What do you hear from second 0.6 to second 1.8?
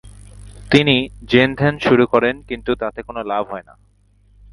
তিনি জেনধ্যান